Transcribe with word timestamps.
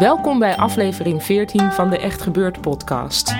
Welkom 0.00 0.38
bij 0.38 0.56
aflevering 0.56 1.22
14 1.22 1.72
van 1.72 1.90
de 1.90 1.98
Echt 1.98 2.22
Gebeurd 2.22 2.60
podcast. 2.60 3.34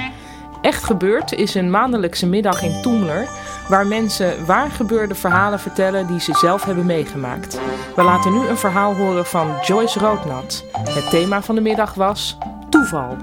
Echt 0.63 0.85
Gebeurd 0.85 1.33
is 1.33 1.55
een 1.55 1.71
maandelijkse 1.71 2.27
middag 2.27 2.63
in 2.63 2.83
Toemler 2.83 3.29
waar 3.69 3.87
mensen 3.87 4.47
waar 4.47 4.71
gebeurde 4.71 5.15
verhalen 5.15 5.61
vertellen 5.61 6.07
die 6.07 6.21
ze 6.21 6.35
zelf 6.35 6.65
hebben 6.65 6.87
meegemaakt. 6.87 7.61
We 7.97 8.03
laten 8.03 8.33
nu 8.33 8.47
een 8.47 8.57
verhaal 8.57 8.95
horen 8.95 9.27
van 9.27 9.55
Joyce 9.63 9.99
Roodnat. 9.99 10.65
Het 10.73 11.11
thema 11.11 11.43
van 11.43 11.55
de 11.55 11.61
middag 11.61 11.95
was 11.95 12.39
toeval. 12.71 13.17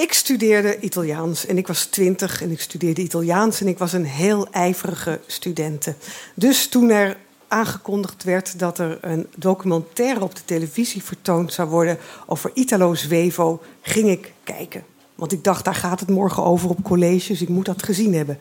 Ik 0.00 0.12
studeerde 0.12 0.80
Italiaans 0.80 1.46
en 1.46 1.58
ik 1.58 1.66
was 1.66 1.84
twintig 1.84 2.42
en 2.42 2.50
ik 2.50 2.60
studeerde 2.60 3.02
Italiaans 3.02 3.60
en 3.60 3.68
ik 3.68 3.78
was 3.78 3.92
een 3.92 4.04
heel 4.04 4.48
ijverige 4.50 5.20
studente. 5.26 5.94
Dus 6.34 6.68
toen 6.68 6.90
er 6.90 7.16
aangekondigd 7.48 8.24
werd 8.24 8.58
dat 8.58 8.78
er 8.78 8.98
een 9.00 9.26
documentaire 9.36 10.22
op 10.22 10.34
de 10.34 10.44
televisie 10.44 11.02
vertoond 11.02 11.52
zou 11.52 11.68
worden 11.68 11.98
over 12.26 12.50
Italo 12.54 12.94
Svevo, 12.94 13.62
ging 13.80 14.08
ik 14.08 14.32
kijken. 14.44 14.84
Want 15.14 15.32
ik 15.32 15.44
dacht, 15.44 15.64
daar 15.64 15.74
gaat 15.74 16.00
het 16.00 16.08
morgen 16.08 16.44
over 16.44 16.68
op 16.68 16.82
college, 16.82 17.28
dus 17.28 17.42
ik 17.42 17.48
moet 17.48 17.64
dat 17.64 17.82
gezien 17.82 18.14
hebben. 18.14 18.38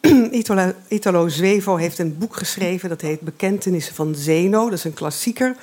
Italo, 0.88 1.28
Svevo 1.28 1.76
heeft 1.76 1.98
een 1.98 2.18
boek 2.18 2.36
geschreven, 2.36 2.88
dat 2.88 3.00
heet 3.00 3.20
Bekentenissen 3.20 3.94
van 3.94 4.14
Zeno. 4.14 4.64
Dat 4.64 4.78
is 4.78 4.84
een 4.84 4.94
klassieker. 4.94 5.56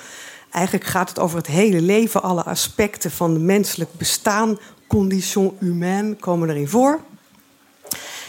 Eigenlijk 0.52 0.86
gaat 0.86 1.10
het 1.10 1.20
over 1.20 1.38
het 1.38 1.48
hele 1.48 1.82
leven, 1.82 2.22
alle 2.22 2.44
aspecten 2.44 3.12
van 3.12 3.46
menselijk 3.46 3.94
bestaan, 3.94 4.58
condition 4.92 5.56
humaine 5.60 6.16
komen 6.16 6.50
erin 6.50 6.68
voor. 6.68 7.00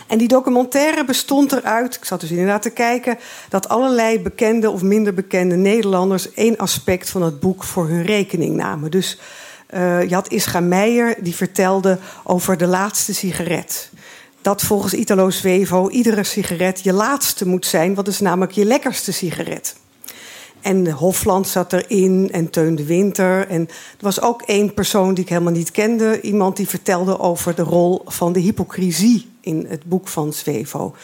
En 0.07 0.19
die 0.19 0.29
documentaire 0.29 1.05
bestond 1.05 1.53
eruit, 1.53 1.95
ik 1.95 2.05
zat 2.05 2.21
dus 2.21 2.31
inderdaad 2.31 2.63
te 2.63 2.71
kijken, 2.71 3.19
dat 3.49 3.69
allerlei 3.69 4.21
bekende 4.21 4.71
of 4.71 4.83
minder 4.83 5.15
bekende 5.15 5.57
Nederlanders 5.57 6.33
één 6.33 6.57
aspect 6.57 7.11
van 7.11 7.23
het 7.23 7.41
boek 7.41 7.65
voor 7.65 7.89
hun 7.89 8.03
rekening 8.03 8.57
namen. 8.57 8.91
Dus 8.91 9.19
uh, 9.75 10.09
je 10.09 10.15
had 10.15 10.29
Ischa 10.29 10.61
Meijer, 10.61 11.17
die 11.21 11.35
vertelde 11.35 11.99
over 12.25 12.57
de 12.57 12.67
laatste 12.67 13.15
sigaret. 13.15 13.91
Dat 14.43 14.63
volgens 14.63 14.95
Italo 14.95 15.31
Svevo 15.31 15.89
iedere 15.89 16.25
sigaret 16.25 16.81
je 16.83 16.93
laatste 16.93 17.49
moet 17.49 17.67
zijn, 17.67 17.95
wat 17.95 18.09
is 18.09 18.21
namelijk 18.21 18.53
je 18.53 18.65
lekkerste 18.65 19.13
sigaret. 19.13 19.75
En 20.63 20.91
Hofland 20.91 21.49
zat 21.49 21.73
erin 21.73 22.29
en 22.33 22.51
Teun 22.51 22.75
de 22.75 22.85
Winter. 22.85 23.49
En 23.49 23.61
er 23.69 24.05
was 24.05 24.21
ook 24.21 24.43
één 24.43 24.75
persoon 24.75 25.15
die 25.15 25.25
ik 25.25 25.31
helemaal 25.31 25.53
niet 25.53 25.71
kende. 25.71 26.21
Iemand 26.21 26.57
die 26.57 26.69
vertelde 26.69 27.19
over 27.19 27.55
de 27.55 27.63
rol 27.63 28.03
van 28.05 28.33
de 28.33 28.41
hypocrisie 28.41 29.31
in 29.41 29.67
het 29.69 29.85
boek 29.85 30.09
van 30.09 30.33
Svevo. 30.33 30.95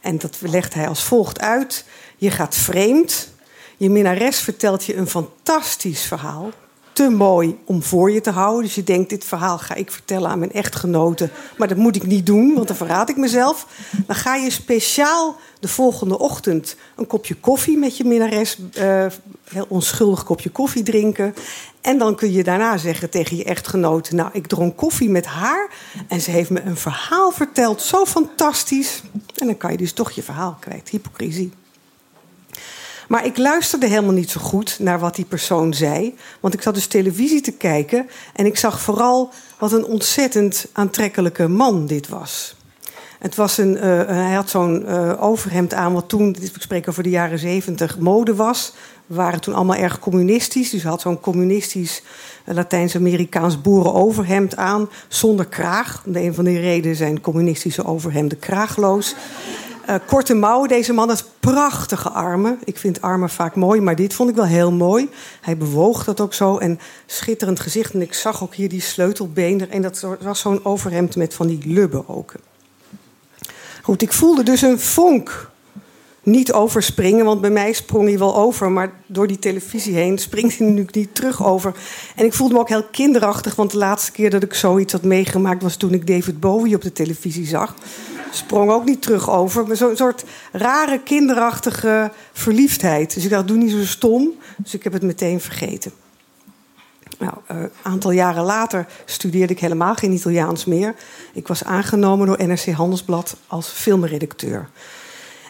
En 0.00 0.18
dat 0.18 0.38
legt 0.40 0.74
hij 0.74 0.88
als 0.88 1.02
volgt 1.02 1.40
uit. 1.40 1.84
Je 2.16 2.30
gaat 2.30 2.54
vreemd. 2.54 3.32
Je 3.76 3.90
minnares 3.90 4.38
vertelt 4.38 4.84
je 4.84 4.96
een 4.96 5.08
fantastisch 5.08 6.02
verhaal 6.02 6.50
te 6.98 7.08
mooi 7.10 7.58
om 7.64 7.82
voor 7.82 8.10
je 8.10 8.20
te 8.20 8.30
houden. 8.30 8.62
Dus 8.62 8.74
je 8.74 8.84
denkt, 8.84 9.10
dit 9.10 9.24
verhaal 9.24 9.58
ga 9.58 9.74
ik 9.74 9.90
vertellen 9.90 10.30
aan 10.30 10.38
mijn 10.38 10.52
echtgenoten. 10.52 11.30
Maar 11.56 11.68
dat 11.68 11.76
moet 11.76 11.96
ik 11.96 12.06
niet 12.06 12.26
doen, 12.26 12.54
want 12.54 12.66
dan 12.66 12.76
verraad 12.76 13.08
ik 13.08 13.16
mezelf. 13.16 13.66
Dan 14.06 14.16
ga 14.16 14.34
je 14.34 14.50
speciaal 14.50 15.36
de 15.60 15.68
volgende 15.68 16.18
ochtend 16.18 16.76
een 16.96 17.06
kopje 17.06 17.34
koffie 17.34 17.78
met 17.78 17.96
je 17.96 18.04
minnares... 18.04 18.58
Uh, 18.78 19.06
heel 19.50 19.66
onschuldig 19.68 20.24
kopje 20.24 20.50
koffie 20.50 20.82
drinken. 20.82 21.34
En 21.80 21.98
dan 21.98 22.14
kun 22.14 22.32
je 22.32 22.44
daarna 22.44 22.76
zeggen 22.76 23.10
tegen 23.10 23.36
je 23.36 23.44
echtgenoten... 23.44 24.16
nou, 24.16 24.30
ik 24.32 24.46
dronk 24.46 24.76
koffie 24.76 25.10
met 25.10 25.26
haar 25.26 25.70
en 26.08 26.20
ze 26.20 26.30
heeft 26.30 26.50
me 26.50 26.60
een 26.62 26.76
verhaal 26.76 27.30
verteld. 27.30 27.82
Zo 27.82 28.04
fantastisch. 28.04 29.02
En 29.36 29.46
dan 29.46 29.56
kan 29.56 29.70
je 29.70 29.76
dus 29.76 29.92
toch 29.92 30.10
je 30.10 30.22
verhaal 30.22 30.56
kwijt. 30.60 30.88
Hypocrisie. 30.88 31.52
Maar 33.08 33.24
ik 33.24 33.36
luisterde 33.36 33.86
helemaal 33.86 34.12
niet 34.12 34.30
zo 34.30 34.40
goed 34.40 34.76
naar 34.78 34.98
wat 34.98 35.14
die 35.14 35.24
persoon 35.24 35.74
zei. 35.74 36.14
Want 36.40 36.54
ik 36.54 36.62
zat 36.62 36.74
dus 36.74 36.86
televisie 36.86 37.40
te 37.40 37.52
kijken 37.52 38.08
en 38.34 38.46
ik 38.46 38.58
zag 38.58 38.80
vooral 38.80 39.30
wat 39.58 39.72
een 39.72 39.84
ontzettend 39.84 40.66
aantrekkelijke 40.72 41.48
man 41.48 41.86
dit 41.86 42.08
was. 42.08 42.56
Het 43.18 43.34
was 43.34 43.58
een, 43.58 43.74
uh, 43.74 43.82
hij 44.06 44.34
had 44.34 44.50
zo'n 44.50 44.84
uh, 44.88 45.22
overhemd 45.22 45.74
aan, 45.74 45.92
wat 45.92 46.08
toen, 46.08 46.36
ik 46.40 46.52
spreek 46.58 46.88
over 46.88 47.02
de 47.02 47.10
jaren 47.10 47.38
zeventig, 47.38 47.98
mode 47.98 48.34
was. 48.34 48.72
We 49.06 49.14
waren 49.14 49.40
toen 49.40 49.54
allemaal 49.54 49.76
erg 49.76 49.98
communistisch. 49.98 50.70
Dus 50.70 50.82
hij 50.82 50.90
had 50.90 51.00
zo'n 51.00 51.20
communistisch 51.20 52.02
Latijns-Amerikaans 52.44 53.60
boerenoverhemd 53.60 54.56
aan, 54.56 54.88
zonder 55.08 55.46
kraag. 55.46 56.02
De 56.06 56.20
een 56.20 56.34
van 56.34 56.44
die 56.44 56.60
redenen 56.60 56.96
zijn 56.96 57.20
communistische 57.20 57.84
overhemden 57.84 58.38
kraagloos. 58.38 59.14
Uh, 59.88 59.94
korte 60.06 60.34
mouwen. 60.34 60.68
Deze 60.68 60.92
man 60.92 61.08
had 61.08 61.24
prachtige 61.40 62.08
armen. 62.08 62.58
Ik 62.64 62.78
vind 62.78 63.00
armen 63.00 63.30
vaak 63.30 63.54
mooi, 63.54 63.80
maar 63.80 63.96
dit 63.96 64.14
vond 64.14 64.30
ik 64.30 64.36
wel 64.36 64.44
heel 64.44 64.72
mooi. 64.72 65.08
Hij 65.40 65.56
bewoog 65.56 66.04
dat 66.04 66.20
ook 66.20 66.34
zo 66.34 66.58
en 66.58 66.80
schitterend 67.06 67.60
gezicht. 67.60 67.94
En 67.94 68.02
ik 68.02 68.14
zag 68.14 68.42
ook 68.42 68.54
hier 68.54 68.68
die 68.68 68.80
sleutelbeen. 68.80 69.70
En 69.70 69.82
dat 69.82 70.06
was 70.20 70.40
zo'n 70.40 70.64
overhemd 70.64 71.16
met 71.16 71.34
van 71.34 71.46
die 71.46 71.60
lubben 71.64 72.08
ook. 72.08 72.32
Goed, 73.82 74.02
ik 74.02 74.12
voelde 74.12 74.42
dus 74.42 74.62
een 74.62 74.80
vonk 74.80 75.50
niet 76.22 76.52
overspringen. 76.52 77.24
Want 77.24 77.40
bij 77.40 77.50
mij 77.50 77.72
sprong 77.72 78.08
hij 78.08 78.18
wel 78.18 78.36
over. 78.36 78.70
Maar 78.70 78.92
door 79.06 79.26
die 79.26 79.38
televisie 79.38 79.94
heen 79.94 80.18
springt 80.18 80.58
hij 80.58 80.66
nu 80.66 80.86
niet 80.90 81.14
terug 81.14 81.44
over. 81.44 81.74
En 82.14 82.24
ik 82.24 82.34
voelde 82.34 82.54
me 82.54 82.60
ook 82.60 82.68
heel 82.68 82.86
kinderachtig. 82.90 83.54
Want 83.54 83.70
de 83.70 83.78
laatste 83.78 84.12
keer 84.12 84.30
dat 84.30 84.42
ik 84.42 84.54
zoiets 84.54 84.92
had 84.92 85.02
meegemaakt... 85.02 85.62
was 85.62 85.76
toen 85.76 85.92
ik 85.92 86.06
David 86.06 86.40
Bowie 86.40 86.74
op 86.74 86.82
de 86.82 86.92
televisie 86.92 87.46
zag 87.46 87.74
sprong 88.30 88.70
ook 88.70 88.84
niet 88.84 89.02
terug 89.02 89.30
over. 89.30 89.66
Maar 89.66 89.76
zo'n 89.76 89.96
soort 89.96 90.24
rare, 90.52 91.00
kinderachtige 91.00 92.10
verliefdheid. 92.32 93.14
Dus 93.14 93.24
ik 93.24 93.30
dacht, 93.30 93.48
doe 93.48 93.56
niet 93.56 93.70
zo 93.70 93.84
stom. 93.84 94.34
Dus 94.56 94.74
ik 94.74 94.84
heb 94.84 94.92
het 94.92 95.02
meteen 95.02 95.40
vergeten. 95.40 95.92
Nou, 97.18 97.34
een 97.46 97.58
uh, 97.58 97.64
aantal 97.82 98.10
jaren 98.10 98.44
later 98.44 98.86
studeerde 99.04 99.52
ik 99.52 99.60
helemaal 99.60 99.94
geen 99.94 100.12
Italiaans 100.12 100.64
meer. 100.64 100.94
Ik 101.32 101.48
was 101.48 101.64
aangenomen 101.64 102.26
door 102.26 102.46
NRC 102.46 102.66
Handelsblad 102.66 103.36
als 103.46 103.68
filmredacteur. 103.68 104.68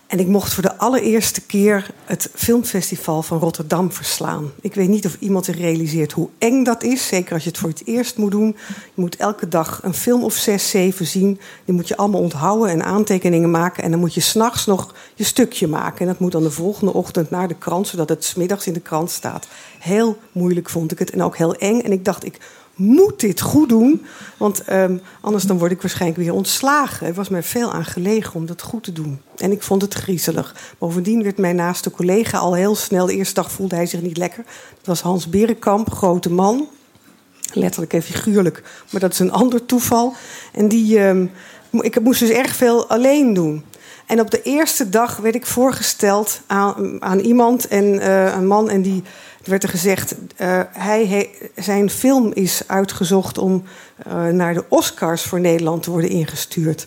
En 0.09 0.19
ik 0.19 0.27
mocht 0.27 0.55
voor 0.55 0.63
de 0.63 0.77
allereerste 0.77 1.41
keer 1.41 1.91
het 2.05 2.31
filmfestival 2.35 3.23
van 3.23 3.39
Rotterdam 3.39 3.93
verslaan. 3.93 4.51
Ik 4.61 4.75
weet 4.75 4.89
niet 4.89 5.07
of 5.07 5.17
iemand 5.19 5.45
zich 5.45 5.59
realiseert 5.59 6.13
hoe 6.13 6.29
eng 6.39 6.65
dat 6.65 6.83
is. 6.83 7.07
Zeker 7.07 7.33
als 7.33 7.43
je 7.43 7.49
het 7.49 7.59
voor 7.59 7.69
het 7.69 7.83
eerst 7.85 8.17
moet 8.17 8.31
doen. 8.31 8.57
Je 8.69 9.01
moet 9.01 9.17
elke 9.17 9.49
dag 9.49 9.81
een 9.83 9.95
film 9.95 10.25
of 10.25 10.35
zes, 10.35 10.71
zeven 10.71 11.07
zien. 11.07 11.41
Die 11.65 11.75
moet 11.75 11.89
je 11.89 11.97
allemaal 11.97 12.21
onthouden 12.21 12.69
en 12.69 12.85
aantekeningen 12.85 13.51
maken. 13.51 13.83
En 13.83 13.91
dan 13.91 14.01
moet 14.01 14.15
je 14.15 14.21
s'nachts 14.21 14.67
nog 14.67 14.95
je 15.15 15.25
stukje 15.25 15.67
maken. 15.67 16.01
En 16.01 16.07
dat 16.07 16.19
moet 16.19 16.33
dan 16.33 16.43
de 16.43 16.51
volgende 16.51 16.93
ochtend 16.93 17.31
naar 17.31 17.49
de 17.49 17.59
krant, 17.59 17.87
zodat 17.87 18.09
het 18.09 18.25
smiddags 18.25 18.67
in 18.67 18.73
de 18.73 18.81
krant 18.81 19.11
staat. 19.11 19.49
Heel 19.79 20.19
moeilijk 20.33 20.71
vond 20.71 20.93
ik 20.93 20.99
het 20.99 21.11
en 21.11 21.23
ook 21.23 21.37
heel 21.37 21.55
eng. 21.55 21.81
En 21.81 21.93
ik 21.93 22.05
dacht, 22.05 22.25
ik 22.25 22.39
moet 22.78 23.21
dit 23.21 23.41
goed 23.41 23.69
doen. 23.69 24.06
Want 24.37 24.62
um, 24.73 25.00
anders 25.20 25.44
dan 25.44 25.58
word 25.58 25.70
ik 25.70 25.82
waarschijnlijk 25.82 26.20
weer 26.20 26.32
ontslagen. 26.32 27.06
Er 27.06 27.14
was 27.14 27.29
mij 27.29 27.43
veel 27.43 27.73
aan 27.73 27.85
gelegen 27.85 28.35
om 28.35 28.47
dat 28.47 28.62
goed 28.62 28.85
te 28.85 28.93
doen. 28.93 29.20
En 29.37 29.53
ik 29.53 29.62
vond 29.62 29.82
het 29.82 29.94
griezelig. 29.94 30.55
Bovendien 30.79 31.23
werd 31.23 31.38
mijn 31.38 31.56
naaste 31.56 31.91
collega 31.91 32.38
al 32.38 32.55
heel 32.55 32.75
snel... 32.75 33.06
de 33.06 33.14
eerste 33.14 33.35
dag 33.35 33.53
voelde 33.53 33.75
hij 33.75 33.87
zich 33.87 34.03
niet 34.03 34.17
lekker. 34.17 34.44
Dat 34.76 34.87
was 34.87 35.00
Hans 35.00 35.29
Berenkamp, 35.29 35.91
grote 35.93 36.31
man. 36.31 36.69
Letterlijk 37.53 37.93
en 37.93 38.03
figuurlijk. 38.03 38.62
Maar 38.91 39.00
dat 39.00 39.12
is 39.12 39.19
een 39.19 39.32
ander 39.32 39.67
toeval. 39.67 40.14
En 40.53 40.69
die, 40.69 41.00
um, 41.00 41.31
ik 41.70 42.00
moest 42.00 42.20
dus 42.20 42.31
erg 42.31 42.55
veel 42.55 42.88
alleen 42.88 43.35
doen. 43.35 43.64
En 44.08 44.20
op 44.20 44.31
de 44.31 44.43
eerste 44.43 44.88
dag 44.88 45.17
werd 45.17 45.35
ik 45.35 45.47
voorgesteld 45.47 46.41
aan, 46.47 47.03
aan 47.03 47.19
iemand, 47.19 47.69
en, 47.69 47.85
uh, 47.85 48.35
een 48.35 48.47
man, 48.47 48.70
en 48.70 48.82
die 48.82 49.03
werd 49.44 49.62
er 49.62 49.69
gezegd, 49.69 50.14
uh, 50.40 50.61
hij 50.73 51.31
zijn 51.56 51.90
film 51.90 52.32
is 52.32 52.62
uitgezocht 52.67 53.38
om 53.38 53.62
uh, 54.06 54.26
naar 54.26 54.55
de 54.55 54.64
Oscars 54.69 55.23
voor 55.23 55.40
Nederland 55.40 55.82
te 55.82 55.90
worden 55.90 56.11
ingestuurd. 56.11 56.87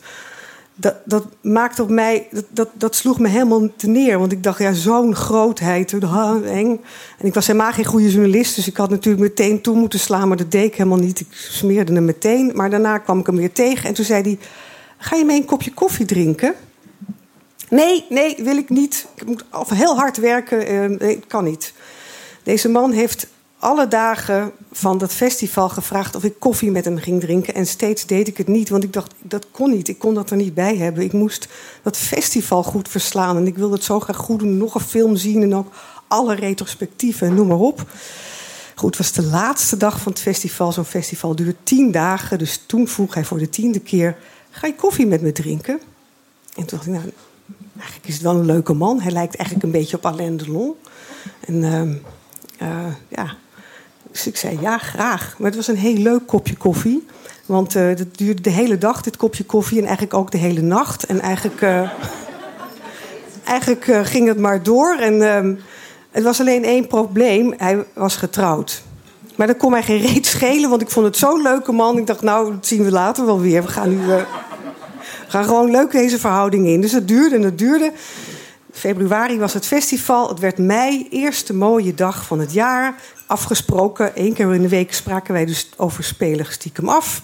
dat, 0.75 0.95
dat 1.05 1.25
maakte 1.41 1.83
op 1.83 1.89
mij, 1.89 2.27
dat, 2.49 2.69
dat, 2.73 2.95
sloeg 2.95 3.19
me 3.19 3.27
helemaal 3.27 3.69
neer. 3.81 4.19
Want 4.19 4.31
ik 4.31 4.43
dacht, 4.43 4.59
ja, 4.59 4.73
zo'n 4.73 5.15
grootheid. 5.15 5.93
En 5.93 6.79
ik 7.21 7.33
was 7.33 7.47
helemaal 7.47 7.71
geen 7.71 7.85
goede 7.85 8.11
journalist, 8.11 8.55
dus 8.55 8.67
ik 8.67 8.77
had 8.77 8.89
natuurlijk 8.89 9.23
meteen 9.23 9.61
toe 9.61 9.75
moeten 9.75 9.99
slaan, 9.99 10.27
maar 10.27 10.37
dat 10.37 10.51
deed 10.51 10.65
ik 10.65 10.75
helemaal 10.75 10.97
niet. 10.97 11.19
Ik 11.19 11.27
smeerde 11.31 11.93
hem 11.93 12.05
meteen, 12.05 12.51
maar 12.55 12.69
daarna 12.69 12.97
kwam 12.97 13.19
ik 13.19 13.25
hem 13.25 13.35
weer 13.35 13.51
tegen 13.51 13.87
en 13.87 13.93
toen 13.93 14.05
zei 14.05 14.21
hij: 14.21 14.37
Ga 14.97 15.15
je 15.15 15.25
mee 15.25 15.39
een 15.39 15.45
kopje 15.45 15.73
koffie 15.73 16.05
drinken? 16.05 16.53
Nee, 17.69 18.05
nee, 18.09 18.35
wil 18.37 18.57
ik 18.57 18.69
niet. 18.69 19.07
Ik 19.15 19.25
moet 19.25 19.43
heel 19.73 19.95
hard 19.95 20.17
werken. 20.17 20.71
Uh, 20.71 20.99
nee, 20.99 21.19
kan 21.27 21.43
niet. 21.43 21.73
Deze 22.43 22.69
man 22.69 22.91
heeft 22.91 23.27
alle 23.59 23.87
dagen 23.87 24.51
van 24.71 24.97
dat 24.97 25.13
festival 25.13 25.69
gevraagd 25.69 26.15
of 26.15 26.23
ik 26.23 26.39
koffie 26.39 26.71
met 26.71 26.85
hem 26.85 26.97
ging 26.97 27.19
drinken. 27.19 27.53
En 27.53 27.67
steeds 27.67 28.05
deed 28.05 28.27
ik 28.27 28.37
het 28.37 28.47
niet, 28.47 28.69
want 28.69 28.83
ik 28.83 28.93
dacht, 28.93 29.13
dat 29.21 29.45
kon 29.51 29.69
niet. 29.69 29.87
Ik 29.87 29.99
kon 29.99 30.13
dat 30.13 30.29
er 30.29 30.37
niet 30.37 30.53
bij 30.53 30.77
hebben. 30.77 31.03
Ik 31.03 31.13
moest 31.13 31.47
dat 31.81 31.97
festival 31.97 32.63
goed 32.63 32.89
verslaan. 32.89 33.37
En 33.37 33.47
ik 33.47 33.57
wilde 33.57 33.75
het 33.75 33.83
zo 33.83 33.99
graag 33.99 34.17
goed 34.17 34.39
doen. 34.39 34.57
Nog 34.57 34.75
een 34.75 34.81
film 34.81 35.15
zien 35.15 35.41
en 35.41 35.55
ook 35.55 35.73
alle 36.07 36.35
retrospectieven, 36.35 37.33
noem 37.33 37.47
maar 37.47 37.57
op. 37.57 37.85
Goed, 38.75 38.97
het 38.97 38.97
was 38.97 39.11
de 39.11 39.29
laatste 39.29 39.77
dag 39.77 39.99
van 40.01 40.11
het 40.11 40.21
festival. 40.21 40.71
Zo'n 40.71 40.85
festival 40.85 41.35
duurt 41.35 41.57
tien 41.63 41.91
dagen. 41.91 42.37
Dus 42.37 42.63
toen 42.65 42.87
vroeg 42.87 43.13
hij 43.13 43.25
voor 43.25 43.37
de 43.37 43.49
tiende 43.49 43.79
keer: 43.79 44.17
Ga 44.49 44.67
je 44.67 44.75
koffie 44.75 45.07
met 45.07 45.21
me 45.21 45.31
drinken? 45.31 45.79
En 46.55 46.65
toen 46.65 46.77
dacht 46.77 46.85
ik, 46.85 46.91
nou, 46.91 47.11
eigenlijk 47.77 48.07
is 48.07 48.13
het 48.13 48.23
wel 48.23 48.35
een 48.35 48.45
leuke 48.45 48.73
man. 48.73 49.01
Hij 49.01 49.11
lijkt 49.11 49.35
eigenlijk 49.35 49.65
een 49.65 49.79
beetje 49.79 49.97
op 49.97 50.05
Alain 50.05 50.37
Delon. 50.37 50.73
En 51.39 51.55
uh, 51.55 51.81
ja, 53.07 53.35
dus 54.11 54.27
ik 54.27 54.37
zei 54.37 54.57
ja, 54.61 54.77
graag. 54.77 55.35
Maar 55.37 55.47
het 55.47 55.55
was 55.55 55.67
een 55.67 55.77
heel 55.77 55.97
leuk 55.97 56.27
kopje 56.27 56.55
koffie. 56.55 57.05
Want 57.45 57.75
uh, 57.75 57.95
dat 57.95 58.17
duurde 58.17 58.41
de 58.41 58.49
hele 58.49 58.77
dag, 58.77 59.01
dit 59.01 59.17
kopje 59.17 59.43
koffie. 59.43 59.77
En 59.77 59.83
eigenlijk 59.83 60.13
ook 60.13 60.31
de 60.31 60.37
hele 60.37 60.61
nacht. 60.61 61.05
En 61.05 61.19
eigenlijk, 61.19 61.61
uh, 61.61 61.89
eigenlijk 63.43 64.07
ging 64.07 64.27
het 64.27 64.39
maar 64.39 64.63
door. 64.63 64.95
En 64.95 65.35
ehm, 65.35 65.55
het 66.11 66.23
was 66.23 66.39
alleen 66.39 66.63
één 66.63 66.87
probleem. 66.87 67.53
Hij 67.57 67.85
was 67.93 68.15
getrouwd. 68.15 68.83
Maar 69.35 69.47
dat 69.47 69.57
kon 69.57 69.71
mij 69.71 69.83
geen 69.83 70.01
reet 70.01 70.25
schelen, 70.25 70.69
want 70.69 70.81
ik 70.81 70.89
vond 70.89 71.05
het 71.05 71.17
zo'n 71.17 71.41
leuke 71.41 71.71
man. 71.71 71.97
Ik 71.97 72.07
dacht, 72.07 72.21
nou, 72.21 72.51
dat 72.51 72.67
zien 72.67 72.83
we 72.83 72.91
later 72.91 73.25
wel 73.25 73.39
weer. 73.39 73.61
We 73.61 73.67
gaan 73.67 73.89
nu 73.89 74.13
gaan 75.31 75.45
gewoon 75.45 75.71
leuk 75.71 75.91
deze 75.91 76.19
verhouding 76.19 76.67
in. 76.67 76.81
Dus 76.81 76.91
het 76.91 77.07
duurde 77.07 77.35
en 77.35 77.41
het 77.41 77.57
duurde. 77.57 77.91
Februari 78.71 79.37
was 79.37 79.53
het 79.53 79.65
festival. 79.65 80.29
Het 80.29 80.39
werd 80.39 80.57
mei, 80.57 81.07
eerste 81.09 81.53
mooie 81.53 81.93
dag 81.93 82.25
van 82.25 82.39
het 82.39 82.53
jaar 82.53 82.95
afgesproken. 83.27 84.11
Eén 84.15 84.33
keer 84.33 84.53
in 84.53 84.61
de 84.61 84.69
week 84.69 84.93
spraken 84.93 85.33
wij 85.33 85.45
dus 85.45 85.69
over 85.77 86.03
spelen 86.03 86.45
stiekem 86.45 86.89
af. 86.89 87.21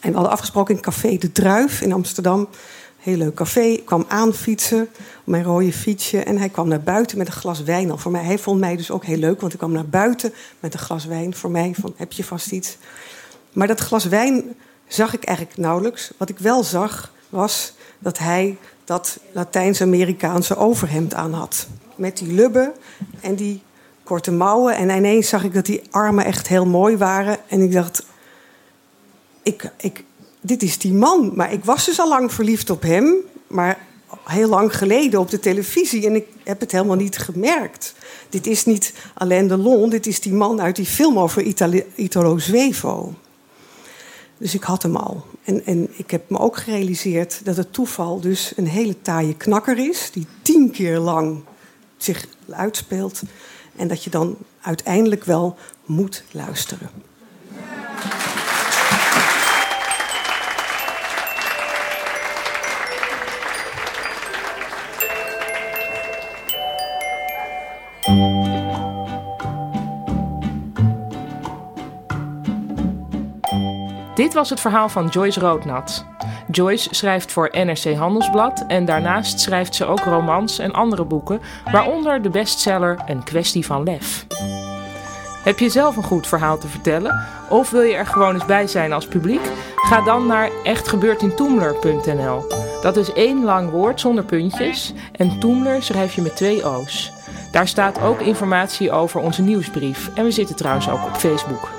En 0.00 0.08
we 0.08 0.14
hadden 0.14 0.32
afgesproken 0.32 0.74
in 0.74 0.80
Café 0.80 1.16
De 1.16 1.32
Druif 1.32 1.80
in 1.80 1.92
Amsterdam. 1.92 2.48
Heel 2.98 3.16
leuk 3.16 3.34
café. 3.34 3.60
Ik 3.60 3.84
kwam 3.84 4.04
aanfietsen 4.08 4.82
op 4.82 4.88
mijn 5.24 5.44
rode 5.44 5.72
fietsje. 5.72 6.18
En 6.18 6.38
hij 6.38 6.48
kwam 6.48 6.68
naar 6.68 6.82
buiten 6.82 7.18
met 7.18 7.26
een 7.26 7.32
glas 7.32 7.62
wijn. 7.62 7.90
Al 7.90 7.98
voor 7.98 8.12
mij, 8.12 8.24
hij 8.24 8.38
vond 8.38 8.60
mij 8.60 8.76
dus 8.76 8.90
ook 8.90 9.04
heel 9.04 9.16
leuk, 9.16 9.40
want 9.40 9.52
ik 9.52 9.58
kwam 9.58 9.72
naar 9.72 9.86
buiten 9.86 10.32
met 10.60 10.74
een 10.74 10.80
glas 10.80 11.04
wijn. 11.04 11.34
Voor 11.34 11.50
mij 11.50 11.74
van, 11.80 11.94
heb 11.96 12.12
je 12.12 12.24
vast 12.24 12.52
iets. 12.52 12.76
Maar 13.52 13.66
dat 13.66 13.80
glas 13.80 14.04
wijn 14.04 14.54
zag 14.86 15.14
ik 15.14 15.24
eigenlijk 15.24 15.58
nauwelijks. 15.58 16.10
Wat 16.16 16.28
ik 16.28 16.38
wel 16.38 16.64
zag, 16.64 17.12
was 17.28 17.72
dat 17.98 18.18
hij 18.18 18.56
dat 18.84 19.18
Latijns-Amerikaanse 19.32 20.56
overhemd 20.56 21.14
aan 21.14 21.32
had. 21.32 21.66
Met 21.94 22.16
die 22.16 22.32
lubben 22.32 22.72
en 23.20 23.34
die 23.34 23.62
korte 24.04 24.32
mouwen. 24.32 24.76
En 24.76 24.90
ineens 24.90 25.28
zag 25.28 25.44
ik 25.44 25.54
dat 25.54 25.66
die 25.66 25.82
armen 25.90 26.24
echt 26.24 26.48
heel 26.48 26.66
mooi 26.66 26.96
waren. 26.96 27.38
En 27.48 27.60
ik 27.60 27.72
dacht, 27.72 28.06
ik, 29.42 29.70
ik, 29.76 30.04
dit 30.40 30.62
is 30.62 30.78
die 30.78 30.92
man. 30.92 31.32
Maar 31.34 31.52
ik 31.52 31.64
was 31.64 31.84
dus 31.84 32.00
al 32.00 32.08
lang 32.08 32.32
verliefd 32.32 32.70
op 32.70 32.82
hem. 32.82 33.14
Maar 33.46 33.78
heel 34.24 34.48
lang 34.48 34.76
geleden 34.76 35.20
op 35.20 35.30
de 35.30 35.40
televisie. 35.40 36.06
En 36.06 36.14
ik 36.14 36.26
heb 36.44 36.60
het 36.60 36.72
helemaal 36.72 36.96
niet 36.96 37.18
gemerkt. 37.18 37.94
Dit 38.28 38.46
is 38.46 38.64
niet 38.64 38.94
Alain 39.14 39.48
Delon. 39.48 39.90
Dit 39.90 40.06
is 40.06 40.20
die 40.20 40.32
man 40.32 40.60
uit 40.60 40.76
die 40.76 40.86
film 40.86 41.18
over 41.18 41.42
Italo, 41.42 41.80
Italo 41.94 42.38
Zwevo. 42.38 43.14
Dus 44.38 44.54
ik 44.54 44.62
had 44.62 44.82
hem 44.82 44.96
al. 44.96 45.26
En, 45.44 45.66
en 45.66 45.88
ik 45.96 46.10
heb 46.10 46.30
me 46.30 46.38
ook 46.38 46.56
gerealiseerd 46.56 47.44
dat 47.44 47.56
het 47.56 47.72
toeval 47.72 48.20
dus 48.20 48.52
een 48.56 48.66
hele 48.66 49.00
taaie 49.02 49.36
knakker 49.36 49.78
is. 49.78 50.10
Die 50.12 50.26
tien 50.42 50.70
keer 50.70 50.98
lang 50.98 51.44
zich 51.96 52.26
uitspeelt. 52.50 53.22
En 53.76 53.88
dat 53.88 54.04
je 54.04 54.10
dan 54.10 54.36
uiteindelijk 54.60 55.24
wel 55.24 55.56
moet 55.84 56.24
luisteren. 56.30 56.90
Dit 74.14 74.34
was 74.34 74.50
het 74.50 74.60
verhaal 74.60 74.88
van 74.88 75.06
Joyce 75.06 75.40
Roodnat. 75.40 76.04
Joyce 76.50 76.88
schrijft 76.94 77.32
voor 77.32 77.48
NRC 77.52 77.94
Handelsblad 77.94 78.64
en 78.68 78.84
daarnaast 78.84 79.40
schrijft 79.40 79.74
ze 79.74 79.84
ook 79.84 80.00
romans 80.00 80.58
en 80.58 80.72
andere 80.72 81.04
boeken, 81.04 81.40
waaronder 81.72 82.22
de 82.22 82.30
bestseller 82.30 82.98
Een 83.06 83.24
kwestie 83.24 83.66
van 83.66 83.82
lef. 83.82 84.26
Heb 85.42 85.58
je 85.58 85.68
zelf 85.68 85.96
een 85.96 86.02
goed 86.02 86.26
verhaal 86.26 86.58
te 86.58 86.68
vertellen 86.68 87.26
of 87.48 87.70
wil 87.70 87.82
je 87.82 87.94
er 87.94 88.06
gewoon 88.06 88.34
eens 88.34 88.46
bij 88.46 88.66
zijn 88.66 88.92
als 88.92 89.06
publiek? 89.06 89.50
Ga 89.76 90.00
dan 90.00 90.26
naar 90.26 90.50
echtgebeurtintoemler.nl. 90.64 92.44
Dat 92.82 92.96
is 92.96 93.12
één 93.12 93.44
lang 93.44 93.70
woord 93.70 94.00
zonder 94.00 94.24
puntjes 94.24 94.92
en 95.12 95.40
Toemler 95.40 95.82
schrijf 95.82 96.14
je 96.14 96.22
met 96.22 96.36
twee 96.36 96.64
O's. 96.66 97.12
Daar 97.52 97.68
staat 97.68 98.00
ook 98.00 98.20
informatie 98.20 98.90
over 98.90 99.20
onze 99.20 99.42
nieuwsbrief 99.42 100.10
en 100.14 100.24
we 100.24 100.30
zitten 100.30 100.56
trouwens 100.56 100.90
ook 100.90 101.04
op 101.04 101.16
Facebook. 101.16 101.73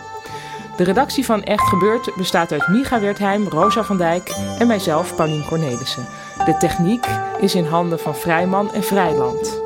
De 0.78 0.84
redactie 0.84 1.26
van 1.26 1.44
Echt 1.44 1.68
Gebeurd 1.68 2.12
bestaat 2.16 2.52
uit 2.52 2.68
Micha 2.68 3.00
Wertheim, 3.00 3.48
Rosa 3.48 3.84
van 3.84 3.98
Dijk 3.98 4.30
en 4.60 4.68
mijzelf, 4.68 5.16
Paulien 5.16 5.46
Cornelissen. 5.46 6.06
De 6.46 6.58
techniek 6.58 7.06
is 7.40 7.56
in 7.56 7.66
handen 7.66 8.00
van 8.00 8.16
Vrijman 8.16 8.74
en 8.74 8.84
Vrijland. 8.84 9.62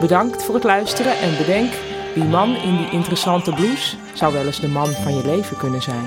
Bedankt 0.00 0.44
voor 0.44 0.54
het 0.54 0.64
luisteren 0.64 1.18
en 1.18 1.36
bedenk, 1.36 1.72
die 2.14 2.24
man 2.24 2.56
in 2.56 2.76
die 2.76 2.90
interessante 2.90 3.52
blouse 3.52 3.96
zou 4.12 4.32
wel 4.32 4.46
eens 4.46 4.60
de 4.60 4.68
man 4.68 4.92
van 4.92 5.16
je 5.16 5.24
leven 5.24 5.56
kunnen 5.56 5.82
zijn. 5.82 6.06